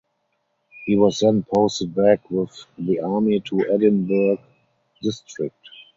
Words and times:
He 0.87 0.95
was 0.95 1.19
then 1.19 1.43
posted 1.53 1.93
back 1.93 2.31
with 2.31 2.65
the 2.75 3.01
army 3.01 3.39
to 3.41 3.71
Edinburgh 3.71 4.39
district. 4.99 5.63